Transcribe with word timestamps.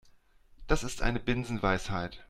Das 0.65 0.81
ist 0.83 1.03
eine 1.03 1.19
Binsenweisheit. 1.19 2.17